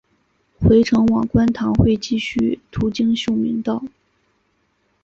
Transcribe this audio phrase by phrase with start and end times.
[0.57, 3.83] 回程往观塘会继续途经秀明道。